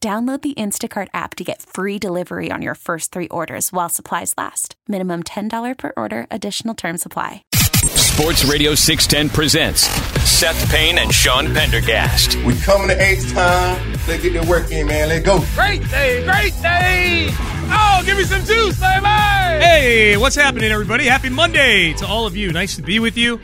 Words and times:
Download 0.00 0.40
the 0.40 0.54
Instacart 0.54 1.08
app 1.14 1.34
to 1.36 1.44
get 1.44 1.62
free 1.62 1.98
delivery 1.98 2.50
on 2.52 2.60
your 2.62 2.74
first 2.74 3.12
three 3.12 3.28
orders 3.28 3.72
while 3.72 3.88
supplies 3.88 4.34
last. 4.36 4.76
Minimum 4.86 5.22
$10 5.24 5.78
per 5.78 5.92
order, 5.96 6.26
additional 6.30 6.74
term 6.74 6.96
supply. 6.98 7.42
Sports 7.86 8.44
Radio 8.44 8.74
610 8.74 9.34
presents 9.34 9.88
Seth 10.28 10.70
Payne 10.70 10.98
and 10.98 11.12
Sean 11.12 11.52
Pendergast. 11.52 12.36
We 12.44 12.54
coming 12.56 12.88
to 12.88 13.02
H 13.02 13.32
time. 13.32 13.92
Let's 14.06 14.22
get 14.22 14.32
the 14.32 14.46
work 14.48 14.70
in, 14.70 14.86
man. 14.86 15.08
Let's 15.08 15.24
go. 15.24 15.42
Great 15.54 15.82
day, 15.90 16.24
great 16.24 16.52
day. 16.62 17.28
Oh, 17.68 18.02
give 18.04 18.16
me 18.16 18.24
some 18.24 18.44
juice, 18.44 18.78
baby. 18.78 19.06
Hey, 19.06 20.16
what's 20.16 20.36
happening, 20.36 20.70
everybody? 20.70 21.06
Happy 21.06 21.30
Monday 21.30 21.94
to 21.94 22.06
all 22.06 22.26
of 22.26 22.36
you. 22.36 22.52
Nice 22.52 22.76
to 22.76 22.82
be 22.82 22.98
with 22.98 23.16
you. 23.16 23.40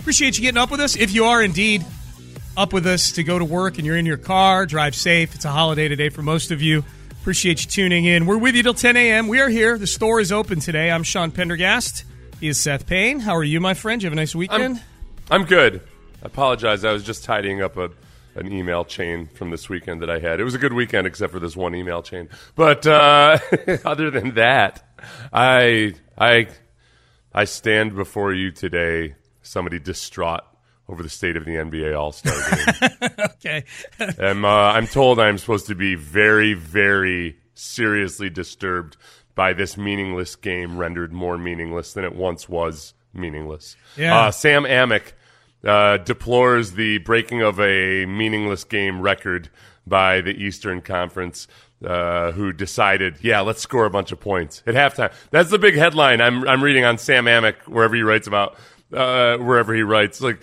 Appreciate 0.00 0.36
you 0.36 0.42
getting 0.42 0.60
up 0.60 0.70
with 0.70 0.80
us. 0.80 0.96
If 0.96 1.14
you 1.14 1.24
are 1.24 1.42
indeed 1.42 1.84
up 2.56 2.72
with 2.72 2.86
us 2.86 3.12
to 3.12 3.22
go 3.22 3.38
to 3.38 3.44
work 3.44 3.78
and 3.78 3.86
you're 3.86 3.96
in 3.96 4.06
your 4.06 4.16
car, 4.16 4.66
drive 4.66 4.94
safe. 4.94 5.34
It's 5.34 5.44
a 5.44 5.50
holiday 5.50 5.88
today 5.88 6.08
for 6.08 6.22
most 6.22 6.50
of 6.50 6.60
you. 6.60 6.84
Appreciate 7.20 7.64
you 7.64 7.70
tuning 7.70 8.04
in. 8.04 8.26
We're 8.26 8.38
with 8.38 8.54
you 8.54 8.62
till 8.62 8.74
10 8.74 8.96
a.m. 8.96 9.28
We 9.28 9.40
are 9.40 9.48
here. 9.48 9.78
The 9.78 9.86
store 9.86 10.20
is 10.20 10.32
open 10.32 10.60
today. 10.60 10.90
I'm 10.90 11.02
Sean 11.02 11.30
Pendergast. 11.30 12.04
He 12.40 12.48
is 12.48 12.60
Seth 12.60 12.86
Payne. 12.86 13.20
How 13.20 13.36
are 13.36 13.44
you, 13.44 13.60
my 13.60 13.74
friend? 13.74 14.02
You 14.02 14.06
have 14.06 14.12
a 14.12 14.16
nice 14.16 14.34
weekend? 14.34 14.82
I'm, 15.30 15.42
I'm 15.42 15.46
good. 15.46 15.82
I 16.22 16.26
apologize. 16.26 16.84
I 16.84 16.92
was 16.92 17.04
just 17.04 17.24
tidying 17.24 17.62
up 17.62 17.76
a 17.76 17.90
an 18.34 18.50
email 18.50 18.82
chain 18.82 19.26
from 19.26 19.50
this 19.50 19.68
weekend 19.68 20.00
that 20.00 20.08
I 20.08 20.18
had. 20.18 20.40
It 20.40 20.44
was 20.44 20.54
a 20.54 20.58
good 20.58 20.72
weekend 20.72 21.06
except 21.06 21.34
for 21.34 21.38
this 21.38 21.54
one 21.54 21.74
email 21.74 22.02
chain. 22.02 22.30
But 22.54 22.86
uh, 22.86 23.38
other 23.84 24.10
than 24.10 24.34
that, 24.34 24.82
I 25.32 25.94
I 26.16 26.48
I 27.34 27.44
stand 27.44 27.94
before 27.94 28.32
you 28.32 28.50
today, 28.50 29.16
somebody 29.42 29.78
distraught 29.78 30.46
over 30.92 31.02
the 31.02 31.08
state 31.08 31.36
of 31.38 31.46
the 31.46 31.52
NBA 31.52 31.98
All 31.98 32.12
Star 32.12 32.34
game. 33.00 33.10
okay. 33.18 33.64
I'm, 34.18 34.44
uh, 34.44 34.48
I'm 34.48 34.86
told 34.86 35.18
I'm 35.18 35.38
supposed 35.38 35.66
to 35.68 35.74
be 35.74 35.94
very, 35.94 36.52
very 36.52 37.38
seriously 37.54 38.28
disturbed 38.28 38.98
by 39.34 39.54
this 39.54 39.78
meaningless 39.78 40.36
game 40.36 40.76
rendered 40.76 41.10
more 41.10 41.38
meaningless 41.38 41.94
than 41.94 42.04
it 42.04 42.14
once 42.14 42.46
was 42.46 42.92
meaningless. 43.14 43.74
Yeah. 43.96 44.18
Uh, 44.26 44.30
Sam 44.30 44.64
Amick 44.64 45.12
uh, 45.64 45.96
deplores 45.96 46.72
the 46.72 46.98
breaking 46.98 47.40
of 47.40 47.58
a 47.58 48.04
meaningless 48.04 48.64
game 48.64 49.00
record 49.00 49.48
by 49.86 50.20
the 50.20 50.32
Eastern 50.32 50.82
Conference. 50.82 51.48
Uh, 51.84 52.30
who 52.30 52.52
decided, 52.52 53.16
yeah, 53.22 53.40
let's 53.40 53.60
score 53.60 53.86
a 53.86 53.90
bunch 53.90 54.12
of 54.12 54.20
points 54.20 54.62
at 54.68 54.76
halftime. 54.76 55.12
That's 55.32 55.50
the 55.50 55.58
big 55.58 55.74
headline 55.74 56.20
I'm, 56.20 56.46
I'm 56.46 56.62
reading 56.62 56.84
on 56.84 56.96
Sam 56.96 57.24
Amick, 57.24 57.56
wherever 57.66 57.96
he 57.96 58.02
writes 58.02 58.28
about, 58.28 58.56
uh, 58.92 59.36
wherever 59.38 59.74
he 59.74 59.82
writes. 59.82 60.20
Like, 60.20 60.40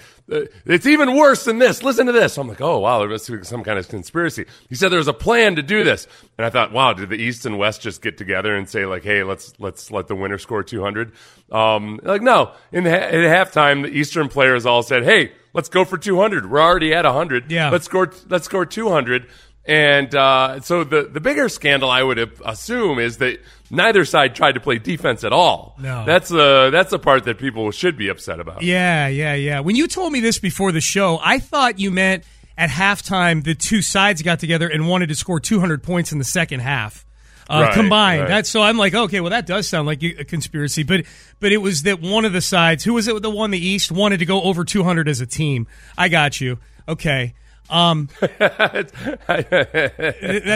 it's 0.66 0.86
even 0.86 1.16
worse 1.16 1.46
than 1.46 1.60
this. 1.60 1.84
Listen 1.84 2.06
to 2.06 2.12
this. 2.12 2.38
I'm 2.38 2.48
like, 2.48 2.62
oh, 2.62 2.80
wow, 2.80 3.00
there 3.00 3.10
must 3.10 3.30
be 3.30 3.44
some 3.44 3.64
kind 3.64 3.80
of 3.80 3.88
conspiracy. 3.88 4.46
He 4.70 4.76
said 4.76 4.90
there 4.90 5.00
was 5.00 5.08
a 5.08 5.14
plan 5.14 5.56
to 5.56 5.64
do 5.64 5.84
this. 5.84 6.08
And 6.38 6.46
I 6.46 6.50
thought, 6.50 6.72
wow, 6.72 6.94
did 6.94 7.10
the 7.10 7.16
East 7.16 7.46
and 7.46 7.58
West 7.58 7.82
just 7.82 8.02
get 8.02 8.18
together 8.18 8.56
and 8.56 8.70
say, 8.70 8.86
like, 8.86 9.04
hey, 9.04 9.24
let's, 9.24 9.54
let's 9.60 9.92
let 9.92 10.08
the 10.08 10.16
winner 10.16 10.38
score 10.38 10.64
200? 10.64 11.12
Um, 11.52 12.00
like, 12.04 12.22
no. 12.22 12.54
In 12.72 12.84
the, 12.84 12.92
at 12.92 13.14
halftime, 13.14 13.84
the 13.84 13.90
Eastern 13.90 14.30
players 14.30 14.66
all 14.66 14.84
said, 14.84 15.04
hey, 15.04 15.32
let's 15.54 15.70
go 15.70 15.86
for 15.86 15.98
200. 15.98 16.50
We're 16.50 16.62
already 16.62 16.94
at 16.94 17.06
100. 17.06 17.52
Yeah. 17.52 17.70
Let's 17.70 17.86
score, 17.86 18.12
let's 18.30 18.46
score 18.46 18.66
200. 18.66 19.28
And 19.66 20.14
uh, 20.16 20.62
so 20.62 20.84
the 20.84 21.04
the 21.04 21.20
bigger 21.20 21.48
scandal 21.50 21.90
I 21.92 22.02
would 22.02 22.18
assume 22.44 22.98
is 22.98 23.18
that 23.18 23.40
neither 23.70 24.04
side 24.04 24.34
tried 24.34 24.54
to 24.54 24.60
play 24.60 24.80
defense 24.80 25.24
at 25.24 25.32
all. 25.32 25.76
No. 25.80 26.06
that's 26.06 26.30
the 26.30 26.70
that's 26.72 26.90
the 26.90 26.98
part 27.00 27.26
that 27.26 27.38
people 27.38 27.70
should 27.72 27.96
be 27.98 28.08
upset 28.08 28.40
about. 28.40 28.64
Yeah, 28.64 29.08
yeah, 29.08 29.36
yeah. 29.36 29.60
When 29.60 29.76
you 29.76 29.88
told 29.88 30.12
me 30.12 30.22
this 30.22 30.40
before 30.40 30.72
the 30.72 30.82
show, 30.82 31.20
I 31.22 31.38
thought 31.40 31.78
you 31.78 31.92
meant 31.92 32.24
at 32.58 32.70
halftime 32.70 33.44
the 33.44 33.54
two 33.54 33.82
sides 33.82 34.22
got 34.24 34.40
together 34.40 34.68
and 34.68 34.88
wanted 34.88 35.10
to 35.10 35.16
score 35.16 35.40
200 35.40 35.84
points 35.84 36.12
in 36.12 36.18
the 36.18 36.24
second 36.26 36.62
half. 36.62 37.06
Uh, 37.50 37.62
Right, 37.64 37.74
combined. 37.74 38.22
right. 38.22 38.28
That's 38.30 38.50
so 38.50 38.62
I'm 38.62 38.78
like, 38.78 38.94
okay, 38.96 39.20
well 39.22 39.32
that 39.32 39.46
does 39.46 39.68
sound 39.68 39.86
like 39.88 40.02
a 40.04 40.24
conspiracy, 40.24 40.82
but 40.84 41.06
but 41.40 41.52
it 41.52 41.58
was 41.58 41.84
that 41.84 42.02
one 42.02 42.26
of 42.26 42.34
the 42.34 42.42
sides, 42.42 42.84
who 42.84 42.94
was 42.94 43.08
it? 43.08 43.22
The 43.22 43.30
one 43.30 43.52
the 43.52 43.64
East 43.64 43.92
wanted 43.92 44.18
to 44.20 44.26
go 44.26 44.42
over 44.42 44.64
200 44.64 45.08
as 45.08 45.20
a 45.22 45.26
team. 45.28 45.68
I 45.98 46.10
got 46.10 46.42
you. 46.42 46.58
Okay. 46.88 47.34
Um, 47.70 48.10
that's 48.40 48.94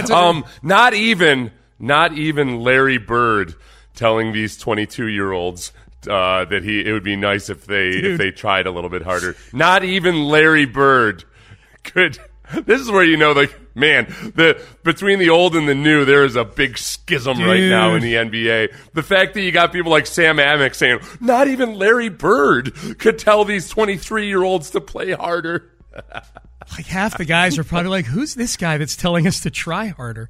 um, 0.09 0.45
not 0.61 0.93
even 0.93 1.51
not 1.79 2.17
even 2.17 2.59
Larry 2.61 2.97
Bird 2.97 3.55
telling 3.95 4.31
these 4.33 4.57
22 4.57 5.07
year 5.07 5.31
olds 5.31 5.71
uh, 6.07 6.45
that 6.45 6.63
he 6.63 6.85
it 6.85 6.91
would 6.91 7.03
be 7.03 7.15
nice 7.15 7.49
if 7.49 7.65
they 7.65 7.89
if 7.89 8.17
they 8.17 8.31
tried 8.31 8.67
a 8.67 8.71
little 8.71 8.89
bit 8.89 9.03
harder. 9.03 9.35
Not 9.51 9.83
even 9.83 10.23
Larry 10.23 10.65
Bird 10.65 11.23
could. 11.83 12.19
This 12.65 12.81
is 12.81 12.91
where 12.91 13.05
you 13.05 13.17
know, 13.17 13.31
like, 13.31 13.57
man, 13.73 14.05
the 14.35 14.61
between 14.83 15.17
the 15.17 15.29
old 15.29 15.55
and 15.55 15.67
the 15.67 15.73
new, 15.73 16.05
there 16.05 16.23
is 16.23 16.35
a 16.35 16.43
big 16.43 16.77
schism 16.77 17.39
right 17.39 17.61
now 17.61 17.95
in 17.95 18.03
the 18.03 18.13
NBA. 18.13 18.75
The 18.93 19.01
fact 19.01 19.33
that 19.33 19.41
you 19.41 19.51
got 19.51 19.71
people 19.71 19.91
like 19.91 20.05
Sam 20.05 20.37
Amick 20.37 20.75
saying, 20.75 20.99
not 21.19 21.47
even 21.47 21.75
Larry 21.75 22.09
Bird 22.09 22.75
could 22.99 23.17
tell 23.17 23.43
these 23.45 23.69
23 23.69 24.27
year 24.27 24.43
olds 24.43 24.69
to 24.71 24.81
play 24.81 25.13
harder. 25.13 25.71
Like 26.71 26.85
half 26.85 27.17
the 27.17 27.25
guys 27.25 27.57
are 27.57 27.63
probably 27.63 27.89
like, 27.89 28.05
who's 28.05 28.35
this 28.35 28.57
guy 28.57 28.77
that's 28.77 28.95
telling 28.95 29.27
us 29.27 29.41
to 29.41 29.51
try 29.51 29.87
harder? 29.87 30.29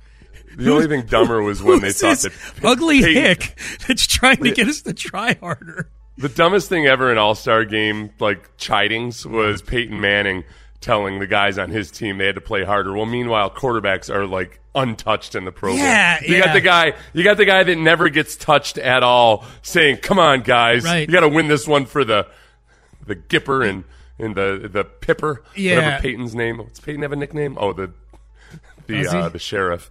The 0.56 0.72
only 0.72 0.88
thing 0.88 1.06
dumber 1.07 1.41
was 1.41 1.64
when 1.64 1.82
they 1.82 1.91
thought 1.91 2.20
this 2.20 2.23
that 2.23 2.34
ugly 2.66 3.02
Peyton- 3.02 3.23
hick 3.23 3.59
that's 3.88 4.05
trying 4.05 4.38
to 4.38 4.52
get 4.52 4.67
us 4.67 4.82
to 4.84 4.93
try 4.93 5.34
harder. 5.34 5.90
The 6.17 6.29
dumbest 6.29 6.70
thing 6.70 6.85
ever 6.85 7.11
in 7.11 7.17
All 7.17 7.34
Star 7.34 7.66
game, 7.66 8.11
like 8.20 8.55
chidings, 8.58 9.26
was 9.26 9.64
Peyton 9.64 9.99
Manning 9.99 10.43
telling 10.79 11.17
the 11.20 11.26
guys 11.26 11.58
on 11.58 11.72
his 11.72 11.90
team 11.90 12.17
they 12.20 12.26
had 12.28 12.35
to 12.35 12.41
play 12.41 12.64
harder. 12.64 12.93
Well, 12.93 13.08
meanwhile, 13.08 13.49
quarterbacks 13.49 14.14
are 14.14 14.28
like 14.28 14.59
untouched 14.76 15.34
in 15.34 15.43
the 15.46 15.52
program. 15.52 15.79
Yeah, 15.84 16.20
you 16.22 16.35
yeah. 16.35 16.46
got 16.46 16.53
the 16.53 16.61
guy, 16.61 16.93
you 17.14 17.23
got 17.23 17.38
the 17.38 17.46
guy 17.46 17.64
that 17.64 17.78
never 17.78 18.09
gets 18.09 18.35
touched 18.35 18.78
at 18.78 19.02
all, 19.02 19.43
saying, 19.64 19.97
"Come 19.97 20.20
on, 20.20 20.41
guys, 20.41 20.84
Right. 20.84 21.08
you 21.08 21.14
got 21.14 21.22
to 21.22 21.29
win 21.29 21.47
this 21.47 21.67
one 21.67 21.88
for 21.88 22.05
the 22.05 22.28
the 23.08 23.16
Gipper 23.16 23.67
and 23.67 23.84
and 24.23 24.35
the 24.35 24.70
the 24.72 24.84
Pipper, 24.84 25.43
Yeah. 25.55 25.75
whatever 25.75 26.02
Peyton's 26.02 26.34
name. 26.35 26.58
What's 26.59 26.79
Peyton 26.79 27.02
have 27.02 27.11
a 27.11 27.16
nickname? 27.16 27.58
Oh, 27.59 27.73
the 27.73 27.91
the 28.87 29.08
uh, 29.08 29.29
the 29.29 29.40
sheriff. 29.40 29.90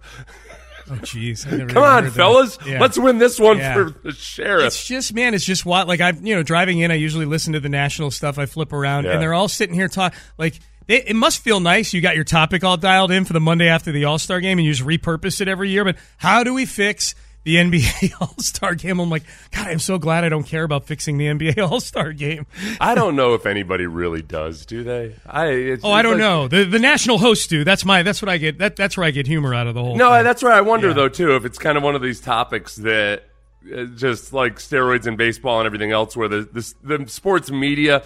Oh, 0.91 0.95
jeez. 0.95 1.45
Come 1.69 1.81
on, 1.81 2.11
fellas, 2.11 2.57
Yeah. 2.65 2.81
let's 2.81 2.97
win 2.97 3.17
this 3.17 3.39
one 3.39 3.57
Yeah. 3.57 3.73
for 3.73 3.89
the 4.03 4.11
sheriff. 4.11 4.65
It's 4.67 4.85
just, 4.85 5.13
man, 5.13 5.33
it's 5.33 5.45
just 5.45 5.65
what, 5.65 5.87
like, 5.87 6.01
I've 6.01 6.25
you 6.27 6.35
know, 6.35 6.43
driving 6.43 6.79
in, 6.79 6.91
I 6.91 6.95
usually 6.95 7.23
listen 7.25 7.53
to 7.53 7.61
the 7.61 7.69
national 7.69 8.11
stuff. 8.11 8.37
I 8.37 8.45
flip 8.47 8.73
around, 8.73 9.05
Yeah. 9.05 9.11
and 9.13 9.21
they're 9.21 9.33
all 9.33 9.47
sitting 9.47 9.75
here 9.75 9.87
talking. 9.87 10.19
Like, 10.37 10.59
It, 10.85 11.07
it 11.07 11.15
must 11.15 11.41
feel 11.41 11.61
nice. 11.61 11.93
You 11.93 12.01
got 12.01 12.15
your 12.15 12.25
topic 12.25 12.65
all 12.65 12.75
dialed 12.75 13.11
in 13.11 13.23
for 13.23 13.31
the 13.31 13.39
Monday 13.39 13.69
after 13.69 13.93
the 13.93 14.03
All 14.03 14.19
Star 14.19 14.41
game, 14.41 14.57
and 14.59 14.65
you 14.67 14.73
just 14.73 14.85
repurpose 14.85 15.39
it 15.39 15.47
every 15.47 15.69
year. 15.69 15.85
But 15.85 15.95
how 16.17 16.43
do 16.43 16.53
we 16.53 16.65
fix 16.65 17.15
the 17.43 17.55
NBA 17.55 18.13
All 18.21 18.33
Star 18.39 18.75
game? 18.75 18.99
I'm 18.99 19.09
like, 19.09 19.23
God, 19.51 19.67
I'm 19.67 19.79
so 19.79 19.97
glad 19.97 20.23
I 20.23 20.29
don't 20.29 20.43
care 20.45 20.63
about 20.63 20.85
fixing 20.85 21.17
the 21.17 21.25
NBA 21.25 21.57
All 21.71 21.79
Star 21.79 22.13
game. 22.13 22.45
I 22.79 22.95
don't 22.95 23.15
know 23.15 23.33
if 23.33 23.45
anybody 23.45 23.85
really 23.85 24.21
does. 24.21 24.65
Do 24.65 24.83
they? 24.83 25.15
I 25.25 25.47
it's, 25.47 25.83
Oh, 25.85 25.91
I 25.91 26.01
don't 26.01 26.13
like- 26.13 26.19
know. 26.19 26.47
The 26.47 26.63
the 26.65 26.79
national 26.79 27.17
hosts 27.17 27.47
do. 27.47 27.63
That's 27.63 27.85
my. 27.85 28.03
That's 28.03 28.21
what 28.21 28.29
I 28.29 28.37
get. 28.37 28.57
That 28.59 28.75
that's 28.75 28.95
where 28.97 29.05
I 29.05 29.11
get 29.11 29.27
humor 29.27 29.53
out 29.53 29.67
of 29.67 29.73
the 29.75 29.81
whole. 29.83 29.95
No, 29.95 30.11
thing. 30.13 30.23
that's 30.23 30.41
where 30.43 30.53
I 30.53 30.61
wonder 30.61 30.87
Yeah. 30.89 30.93
though 30.93 31.09
too 31.09 31.35
if 31.35 31.45
it's 31.45 31.57
kind 31.57 31.77
of 31.77 31.83
one 31.83 31.95
of 31.95 32.01
these 32.01 32.21
topics 32.21 32.75
that 32.77 33.23
uh, 33.75 33.85
just 33.95 34.33
like 34.33 34.55
steroids 34.57 35.05
and 35.07 35.17
baseball 35.17 35.59
and 35.59 35.65
everything 35.65 35.91
else, 35.91 36.15
where 36.17 36.27
the 36.27 36.41
the, 36.83 36.97
the 36.97 37.09
sports 37.09 37.49
media 37.51 38.03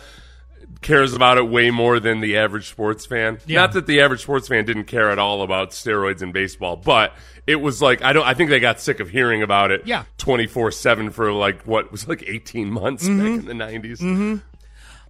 cares 0.81 1.13
about 1.13 1.37
it 1.37 1.47
way 1.49 1.71
more 1.71 1.99
than 1.99 2.19
the 2.21 2.37
average 2.37 2.69
sports 2.69 3.05
fan. 3.05 3.39
Yeah. 3.45 3.61
Not 3.61 3.73
that 3.73 3.87
the 3.87 4.01
average 4.01 4.21
sports 4.21 4.47
fan 4.47 4.65
didn't 4.65 4.85
care 4.85 5.09
at 5.09 5.19
all 5.19 5.41
about 5.41 5.71
steroids 5.71 6.21
in 6.21 6.31
baseball, 6.31 6.75
but 6.75 7.13
it 7.47 7.55
was 7.57 7.81
like 7.81 8.03
I 8.03 8.13
don't. 8.13 8.25
I 8.25 8.33
think 8.33 8.49
they 8.49 8.59
got 8.59 8.79
sick 8.79 8.99
of 8.99 9.09
hearing 9.09 9.41
about 9.43 9.71
it. 9.71 9.85
Yeah. 9.85 10.03
twenty 10.17 10.47
four 10.47 10.71
seven 10.71 11.09
for 11.11 11.31
like 11.33 11.63
what 11.63 11.91
was 11.91 12.07
like 12.07 12.23
eighteen 12.27 12.69
months 12.71 13.07
Mm-hmm. 13.07 13.37
back 13.37 13.49
in 13.49 13.57
the 13.57 13.63
90s 13.99 14.41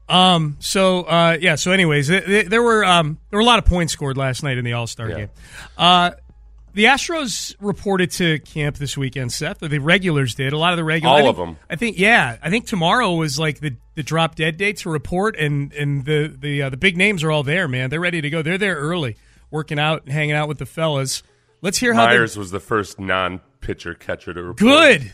Um. 0.10 0.56
So, 0.60 1.02
uh, 1.02 1.38
yeah. 1.42 1.56
So, 1.56 1.72
anyways, 1.72 2.08
th- 2.08 2.26
th- 2.26 2.48
there 2.48 2.64
were 2.64 2.86
um 2.86 3.18
there 3.30 3.38
were 3.38 3.42
a 3.42 3.46
lot 3.46 3.60
of 3.60 3.66
points 3.66 3.92
scored 3.94 4.16
last 4.18 4.42
night 4.44 4.58
in 4.58 4.64
the 4.64 4.74
All 4.74 4.88
Star 4.88 5.10
Yeah. 5.10 5.16
game. 5.18 5.30
Uh, 5.78 6.12
the 6.78 6.86
Astros 6.86 7.56
reported 7.60 8.12
to 8.12 8.40
camp 8.40 8.78
this 8.78 8.96
weekend. 8.96 9.34
Seth, 9.34 9.60
the 9.60 9.80
regulars 9.80 10.36
did. 10.36 10.54
A 10.54 10.58
lot 10.58 10.74
of 10.74 10.78
the 10.78 10.84
regulars, 10.84 11.10
All 11.12 11.18
I 11.26 11.30
of 11.30 11.36
think- 11.36 11.48
them. 11.48 11.58
I 11.70 11.76
think. 11.76 11.98
Yeah, 12.00 12.38
I 12.42 12.50
think 12.50 12.68
tomorrow 12.68 13.14
was 13.16 13.38
like 13.40 13.60
the 13.60 13.76
the 13.96 14.04
drop 14.04 14.36
dead 14.36 14.58
date 14.58 14.78
to 14.78 14.90
report, 14.90 15.36
and 15.38 15.74
and 15.74 16.06
the 16.06 16.34
the 16.40 16.62
uh, 16.62 16.70
the 16.70 16.78
big 16.78 16.96
names 16.96 17.24
are 17.24 17.32
all 17.32 17.44
there. 17.44 17.68
Man, 17.68 17.90
they're 17.90 18.00
ready 18.00 18.22
to 18.22 18.30
go. 18.30 18.42
They're 18.42 18.58
there 18.60 18.76
early, 18.76 19.18
working 19.52 19.80
out 19.80 20.04
and 20.04 20.14
hanging 20.14 20.36
out 20.36 20.48
with 20.48 20.60
the 20.60 20.66
fellas. 20.66 21.24
Let's 21.62 21.80
hear 21.80 21.94
how 21.96 22.06
Meyers 22.06 22.38
was 22.38 22.52
the 22.52 22.60
first 22.60 23.00
non 23.00 23.42
pitcher 23.60 23.96
catcher 23.96 24.34
to 24.34 24.42
report. 24.44 24.58
good. 24.60 25.14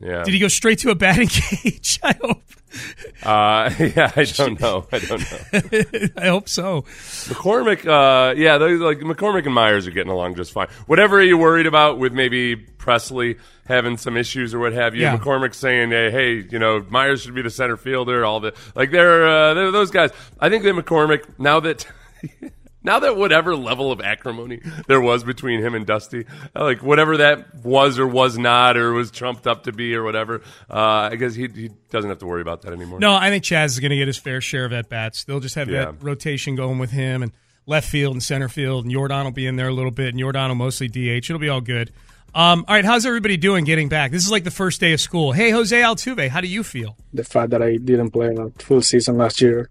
Yeah. 0.00 0.22
Did 0.22 0.32
he 0.32 0.40
go 0.40 0.48
straight 0.48 0.78
to 0.78 0.90
a 0.90 0.94
batting 0.94 1.28
cage? 1.30 1.98
I 2.02 2.14
hope. 2.22 2.42
Uh, 3.22 3.70
yeah, 3.78 4.12
I 4.16 4.24
don't 4.36 4.60
know. 4.60 4.86
I 4.92 4.98
don't 4.98 5.20
know. 5.20 6.08
I 6.16 6.26
hope 6.28 6.48
so. 6.48 6.82
McCormick, 6.82 7.86
uh, 7.86 8.34
yeah, 8.34 8.58
they, 8.58 8.74
like 8.74 8.98
McCormick 8.98 9.44
and 9.46 9.54
Meyers 9.54 9.86
are 9.86 9.90
getting 9.90 10.12
along 10.12 10.36
just 10.36 10.52
fine. 10.52 10.68
Whatever 10.86 11.22
you're 11.22 11.36
worried 11.36 11.66
about 11.66 11.98
with 11.98 12.12
maybe 12.12 12.56
Presley 12.56 13.36
having 13.66 13.96
some 13.96 14.16
issues 14.16 14.54
or 14.54 14.58
what 14.58 14.72
have 14.72 14.94
you, 14.94 15.02
Yeah. 15.02 15.16
McCormick 15.16 15.54
saying, 15.54 15.90
hey, 15.90 16.10
hey, 16.10 16.46
you 16.50 16.58
know, 16.58 16.84
Meyers 16.90 17.22
should 17.22 17.34
be 17.34 17.42
the 17.42 17.50
center 17.50 17.76
fielder. 17.76 18.24
All 18.24 18.40
the 18.40 18.54
like, 18.74 18.90
they're, 18.90 19.26
uh, 19.28 19.54
they're 19.54 19.70
those 19.70 19.90
guys. 19.90 20.10
I 20.40 20.48
think 20.48 20.62
that 20.64 20.74
McCormick 20.74 21.38
now 21.38 21.60
that. 21.60 21.86
Now 22.82 23.00
that 23.00 23.16
whatever 23.16 23.54
level 23.54 23.92
of 23.92 24.00
acrimony 24.00 24.60
there 24.88 25.00
was 25.00 25.22
between 25.22 25.60
him 25.60 25.74
and 25.74 25.86
Dusty, 25.86 26.24
like 26.54 26.82
whatever 26.82 27.18
that 27.18 27.62
was 27.64 27.98
or 27.98 28.06
was 28.06 28.38
not 28.38 28.76
or 28.76 28.92
was 28.92 29.10
trumped 29.10 29.46
up 29.46 29.64
to 29.64 29.72
be 29.72 29.94
or 29.94 30.02
whatever, 30.02 30.40
uh, 30.70 31.10
I 31.12 31.16
guess 31.16 31.34
he, 31.34 31.46
he 31.48 31.70
doesn't 31.90 32.08
have 32.08 32.18
to 32.20 32.26
worry 32.26 32.40
about 32.42 32.62
that 32.62 32.72
anymore. 32.72 32.98
No, 32.98 33.12
I 33.14 33.28
think 33.28 33.44
Chas 33.44 33.72
is 33.72 33.80
going 33.80 33.90
to 33.90 33.96
get 33.96 34.06
his 34.06 34.16
fair 34.18 34.40
share 34.40 34.64
of 34.64 34.72
at 34.72 34.88
bats. 34.88 35.24
They'll 35.24 35.40
just 35.40 35.56
have 35.56 35.68
Yeah. 35.68 35.86
that 35.86 36.02
rotation 36.02 36.54
going 36.56 36.78
with 36.78 36.90
him 36.90 37.22
and 37.22 37.32
left 37.66 37.88
field 37.88 38.14
and 38.14 38.22
center 38.22 38.48
field, 38.48 38.84
and 38.84 38.92
Jordan 38.92 39.24
will 39.24 39.30
be 39.30 39.46
in 39.46 39.56
there 39.56 39.68
a 39.68 39.72
little 39.74 39.90
bit, 39.90 40.08
and 40.08 40.18
Jordan 40.18 40.48
will 40.48 40.54
mostly 40.54 40.88
DH. 40.88 41.28
It'll 41.30 41.38
be 41.38 41.48
all 41.50 41.60
good. 41.60 41.92
Um, 42.34 42.64
all 42.68 42.74
right, 42.76 42.84
how's 42.84 43.04
everybody 43.04 43.36
doing 43.36 43.64
getting 43.64 43.88
back? 43.88 44.10
This 44.12 44.24
is 44.24 44.30
like 44.30 44.44
the 44.44 44.50
first 44.52 44.80
day 44.80 44.92
of 44.92 45.00
school. 45.00 45.32
Hey, 45.32 45.50
Jose 45.50 45.76
Altuve, 45.78 46.28
how 46.28 46.40
do 46.40 46.46
you 46.48 46.62
feel? 46.62 46.96
the 47.12 47.24
fact 47.24 47.50
that 47.50 47.60
I 47.60 47.76
didn't 47.76 48.10
play 48.12 48.34
a 48.34 48.50
full 48.62 48.80
season 48.82 49.18
last 49.18 49.40
year, 49.40 49.68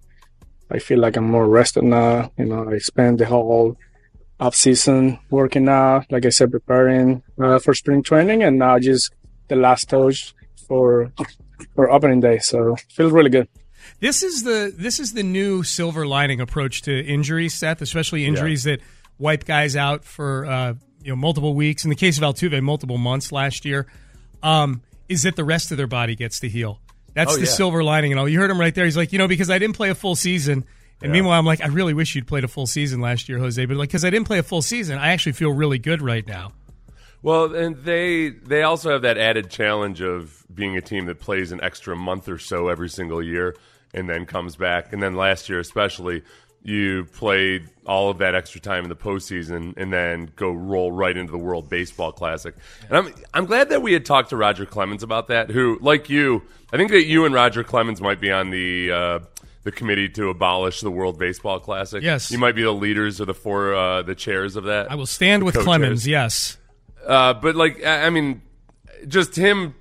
I 0.71 0.80
feel 0.80 1.00
like 1.00 1.18
I'm 1.18 1.30
more 1.30 1.48
rested 1.48 1.83
now. 1.83 2.31
You 2.38 2.45
know, 2.45 2.69
I 2.69 2.77
spent 2.77 3.18
the 3.18 3.25
whole 3.25 3.77
off 4.39 4.56
season 4.56 5.19
working 5.30 5.68
out, 5.68 6.12
like 6.12 6.25
I 6.25 6.30
said, 6.30 6.51
preparing 6.51 7.24
uh, 7.42 7.60
for 7.60 7.74
spring 7.74 8.04
training, 8.04 8.44
and 8.44 8.57
now 8.57 8.80
just 8.80 9.12
the 9.48 9.56
last 9.56 9.89
touch 9.89 10.33
for 10.68 11.12
for 11.75 11.89
opening 11.89 12.19
day. 12.19 12.39
So 12.39 12.75
feels 12.89 13.12
really 13.12 13.30
good. 13.30 13.48
This 14.00 14.24
is 14.24 14.44
the 14.44 14.74
this 14.75 15.00
is 15.00 15.13
the 15.13 15.24
new 15.24 15.63
silver 15.63 16.06
lining 16.06 16.39
approach 16.39 16.83
to 16.83 17.06
injuries, 17.06 17.54
Seth, 17.54 17.81
especially 17.81 18.25
injuries 18.25 18.63
that 18.63 18.81
wipe 19.18 19.45
guys 19.45 19.75
out 19.75 20.06
for 20.06 20.45
uh, 20.45 20.74
you 21.04 21.12
know 21.12 21.16
multiple 21.16 21.54
weeks. 21.54 21.83
In 21.83 21.89
the 21.89 21.95
case 21.95 22.18
of 22.18 22.24
Altuve, 22.24 22.62
multiple 22.62 22.98
months 22.98 23.31
last 23.31 23.66
year. 23.66 23.88
Um, 24.42 24.83
is 25.10 25.24
that 25.24 25.36
the 25.36 25.44
rest 25.44 25.71
of 25.71 25.77
their 25.77 25.88
body 25.88 26.16
gets 26.16 26.39
to 26.42 26.48
heal? 26.48 26.80
That's 27.13 27.33
Oh, 27.33 27.35
the 27.35 27.41
yeah. 27.44 27.47
silver 27.47 27.83
lining 27.83 28.11
and 28.11 28.19
all. 28.19 28.27
You 28.29 28.39
heard 28.39 28.50
him 28.51 28.59
right 28.59 28.73
there. 28.73 28.85
He's 28.85 28.97
like, 28.97 29.11
you 29.13 29.19
know, 29.19 29.27
because 29.27 29.50
I 29.50 29.59
didn't 29.59 29.75
play 29.75 29.89
a 29.89 29.95
full 29.95 30.15
season. 30.15 30.65
And 31.01 31.11
meanwhile, 31.13 31.39
I'm 31.39 31.45
like, 31.45 31.61
I 31.63 31.67
really 31.67 31.94
wish 31.94 32.13
you'd 32.15 32.27
played 32.27 32.44
a 32.44 32.47
full 32.50 32.67
season 32.67 33.00
last 33.00 33.29
year, 33.29 33.39
Jose. 33.39 33.63
But 33.65 33.77
like, 33.77 33.88
because 33.89 34.03
I 34.03 34.09
didn't 34.09 34.27
play 34.27 34.38
a 34.39 34.44
full 34.44 34.61
season, 34.61 34.97
I 34.97 35.09
actually 35.09 35.31
feel 35.31 35.51
really 35.51 35.79
good 35.79 36.01
right 36.01 36.27
now. 36.27 36.51
Well, 37.21 37.53
and 37.56 37.75
they 37.83 38.29
they 38.29 38.63
also 38.63 38.91
have 38.91 39.01
that 39.03 39.17
added 39.17 39.50
challenge 39.50 40.01
of 40.01 40.45
being 40.53 40.75
a 40.77 40.81
team 40.81 41.06
that 41.06 41.19
plays 41.19 41.51
an 41.51 41.59
extra 41.61 41.95
month 41.95 42.27
or 42.29 42.38
so 42.38 42.67
every 42.69 42.89
single 42.89 43.21
year 43.23 43.56
and 43.94 44.09
then 44.09 44.25
comes 44.25 44.56
back. 44.56 44.91
And 44.94 45.01
then 45.01 45.15
last 45.15 45.50
year, 45.50 45.59
especially, 45.59 46.23
you 46.61 47.06
played 47.13 47.69
all 47.85 48.09
of 48.09 48.19
that 48.19 48.35
extra 48.35 48.61
time 48.61 48.83
in 48.83 48.89
the 48.89 48.95
postseason 48.95 49.73
and 49.77 49.91
then 49.91 50.31
go 50.35 50.51
roll 50.51 50.91
right 50.91 51.15
into 51.15 51.31
the 51.31 51.38
World 51.38 51.69
Baseball 51.69 52.11
Classic. 52.11 52.53
And 52.88 52.97
I'm 52.97 53.13
I'm 53.33 53.45
glad 53.45 53.69
that 53.69 53.81
we 53.81 53.94
had 53.94 54.06
talked 54.06 54.29
to 54.29 54.38
Roger 54.38 54.65
Clemens 54.65 55.03
about 55.03 55.27
that. 55.27 55.50
Who, 55.50 55.79
like 55.81 56.09
you, 56.09 56.44
I 56.71 56.77
think 56.77 56.91
that 56.91 57.06
you 57.06 57.25
and 57.25 57.33
Roger 57.33 57.63
Clemens 57.63 58.01
might 58.01 58.19
be 58.19 58.31
on 58.31 58.50
the. 58.50 58.91
Uh, 58.91 59.19
the 59.63 59.73
committee 59.73 60.07
to 60.07 60.29
abolish 60.29 60.79
the 60.79 60.89
World 60.89 61.19
Baseball 61.19 61.59
Classic. 61.59 62.01
Yes. 62.01 62.31
you 62.31 62.38
might 62.38 62.56
be 62.56 62.63
the 62.63 62.71
leaders 62.71 63.19
or 63.19 63.25
the 63.25 63.33
four 63.33 63.75
uh, 63.75 64.01
the 64.03 64.15
chairs 64.15 64.56
of 64.56 64.63
that. 64.63 64.89
I 64.89 64.95
will 64.95 65.06
stand 65.06 65.44
with 65.44 65.53
co-chairs. 65.53 65.65
Clemens. 65.65 66.07
Yes. 66.07 66.57
Uh, 67.06 67.33
but 67.33 67.57
like, 67.57 67.83
I 67.85 68.06
I 68.06 68.09
mean, 68.09 68.41
just 69.06 69.35
him 69.35 69.75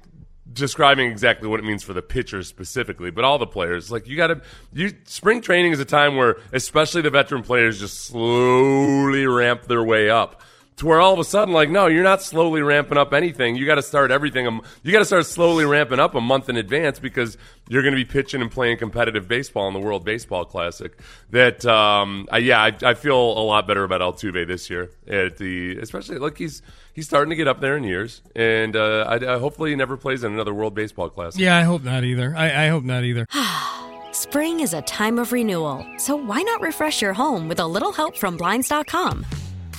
describing 0.53 1.11
exactly 1.11 1.49
what 1.49 1.61
it 1.61 1.65
means 1.65 1.83
for 1.83 1.93
the 1.93 2.03
pitchers 2.03 2.49
specifically, 2.49 3.11
but 3.11 3.25
all 3.25 3.39
the 3.39 3.47
players. 3.47 3.91
Like, 3.91 4.09
you 4.09 4.17
got 4.17 4.29
to. 4.29 4.41
You 4.73 4.93
spring 5.05 5.41
training 5.41 5.73
is 5.73 5.81
a 5.81 5.85
time 5.85 6.17
where, 6.17 6.37
especially 6.53 7.03
the 7.03 7.11
veteran 7.11 7.43
players, 7.43 7.81
just 7.81 8.07
slowly 8.07 9.27
ramp 9.27 9.65
their 9.65 9.83
way 9.83 10.11
up. 10.11 10.43
To 10.79 10.87
where 10.87 11.01
all 11.01 11.13
of 11.13 11.19
a 11.19 11.25
sudden, 11.25 11.53
like, 11.53 11.71
no, 11.71 11.89
you're 11.89 12.05
not 12.05 12.23
slowly 12.23 12.63
ramping 12.63 12.99
up 12.99 13.13
anything. 13.13 13.57
You 13.57 13.67
got 13.67 13.75
to 13.77 13.83
start 13.83 14.13
everything. 14.13 14.45
You 14.85 14.93
got 14.93 15.01
to 15.01 15.05
start 15.05 15.27
slowly 15.27 15.65
ramping 15.65 15.99
up 15.99 16.15
a 16.15 16.21
month 16.21 16.49
in 16.49 16.57
advance 16.57 17.01
because 17.01 17.37
you're 17.69 17.83
going 17.83 17.95
to 17.95 17.97
be 17.97 18.05
pitching 18.05 18.41
and 18.43 18.51
playing 18.51 18.79
competitive 18.79 19.27
baseball 19.27 19.67
in 19.67 19.75
the 19.75 19.81
World 19.81 20.05
Baseball 20.05 20.45
Classic. 20.45 20.97
That, 21.31 21.67
um, 21.67 22.29
I, 22.31 22.39
yeah, 22.39 22.63
I, 22.63 22.77
I 22.83 22.95
feel 22.95 23.19
a 23.19 23.43
lot 23.43 23.67
better 23.67 23.83
about 23.83 24.01
Altuve 24.01 24.47
this 24.47 24.71
year. 24.71 24.91
At 25.09 25.39
the, 25.39 25.79
especially 25.79 26.19
like 26.19 26.39
he's 26.39 26.63
he's 26.93 27.07
starting 27.07 27.31
to 27.31 27.37
get 27.37 27.49
up 27.49 27.61
there 27.61 27.77
in 27.77 27.83
years, 27.83 28.23
and 28.37 28.77
uh, 28.77 29.05
I, 29.09 29.35
I 29.35 29.39
hopefully 29.39 29.71
he 29.71 29.77
never 29.77 29.97
plays 29.97 30.23
in 30.23 30.33
another 30.33 30.55
World 30.55 30.75
Baseball 30.75 31.11
Classic. 31.11 31.41
Yeah, 31.41 31.57
I 31.57 31.63
hope 31.63 31.83
not 31.83 32.05
either. 32.05 32.35
I, 32.37 32.67
I 32.67 32.69
hope 32.69 32.85
not 32.85 33.03
either. 33.05 33.27
Spring 34.13 34.61
is 34.61 34.75
a 34.75 34.83
time 34.83 35.19
of 35.19 35.33
renewal, 35.33 35.85
so 35.97 36.15
why 36.17 36.43
not 36.43 36.61
refresh 36.61 37.03
your 37.03 37.15
home 37.15 37.49
with 37.49 37.59
a 37.59 37.67
little 37.67 37.93
help 37.93 38.17
from 38.17 38.37
Blinds.com? 38.37 39.25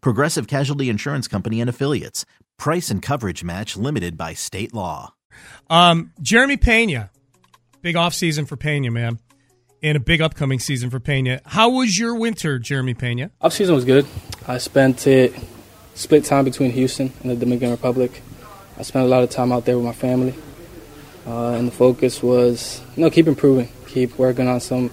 Progressive 0.00 0.46
Casualty 0.46 0.88
Insurance 0.88 1.28
Company 1.28 1.60
and 1.60 1.70
Affiliates. 1.70 2.24
Price 2.58 2.90
and 2.90 3.02
coverage 3.02 3.44
match 3.44 3.76
limited 3.76 4.16
by 4.16 4.34
state 4.34 4.72
law. 4.72 5.14
Um, 5.68 6.12
Jeremy 6.20 6.56
Pena, 6.56 7.10
big 7.82 7.96
off 7.96 8.14
season 8.14 8.46
for 8.46 8.56
Pena, 8.56 8.90
man, 8.90 9.18
and 9.82 9.96
a 9.96 10.00
big 10.00 10.20
upcoming 10.20 10.58
season 10.58 10.90
for 10.90 11.00
Pena. 11.00 11.40
How 11.44 11.70
was 11.70 11.98
your 11.98 12.14
winter, 12.14 12.58
Jeremy 12.58 12.94
Pena? 12.94 13.30
Off 13.40 13.52
season 13.52 13.74
was 13.74 13.84
good. 13.84 14.06
I 14.46 14.58
spent 14.58 15.06
it 15.06 15.34
split 15.94 16.24
time 16.24 16.44
between 16.44 16.70
Houston 16.72 17.12
and 17.22 17.30
the 17.30 17.36
Dominican 17.36 17.70
Republic. 17.70 18.22
I 18.78 18.82
spent 18.82 19.06
a 19.06 19.08
lot 19.08 19.22
of 19.22 19.30
time 19.30 19.52
out 19.52 19.64
there 19.64 19.76
with 19.76 19.86
my 19.86 19.92
family, 19.92 20.34
uh, 21.26 21.50
and 21.50 21.66
the 21.66 21.72
focus 21.72 22.22
was 22.22 22.80
you 22.96 23.02
know 23.02 23.10
keep 23.10 23.26
improving, 23.26 23.68
keep 23.88 24.18
working 24.18 24.48
on 24.48 24.60
some 24.60 24.90